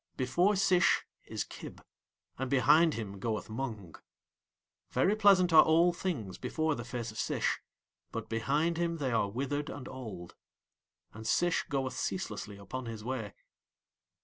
Before 0.17 0.55
Sish 0.55 1.05
is 1.27 1.43
Kib, 1.43 1.79
and 2.39 2.49
behind 2.49 2.95
him 2.95 3.19
goeth 3.19 3.51
Mung. 3.51 3.93
Very 4.89 5.15
pleasant 5.15 5.53
are 5.53 5.61
all 5.61 5.93
things 5.93 6.39
before 6.39 6.73
the 6.73 6.83
face 6.83 7.11
of 7.11 7.19
Sish, 7.19 7.59
but 8.11 8.27
behind 8.27 8.77
him 8.77 8.97
they 8.97 9.11
are 9.11 9.29
withered 9.29 9.69
and 9.69 9.87
old. 9.87 10.33
And 11.13 11.27
Sish 11.27 11.65
goeth 11.69 11.93
ceaselessly 11.97 12.57
upon 12.57 12.87
his 12.87 13.03
way. 13.03 13.35